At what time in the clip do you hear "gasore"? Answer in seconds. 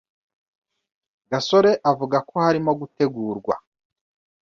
1.31-1.71